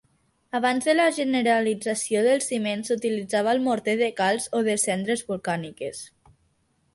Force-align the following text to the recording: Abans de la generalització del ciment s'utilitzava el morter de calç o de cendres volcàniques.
Abans 0.59 0.85
de 0.91 0.93
la 0.95 1.03
generalització 1.17 2.23
del 2.27 2.41
ciment 2.45 2.81
s'utilitzava 2.87 3.53
el 3.53 3.61
morter 3.67 3.95
de 4.01 4.09
calç 4.23 4.49
o 4.61 4.63
de 4.71 4.79
cendres 4.87 5.23
volcàniques. 5.29 6.03